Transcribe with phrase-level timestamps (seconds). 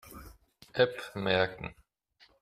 [0.73, 1.75] App merken.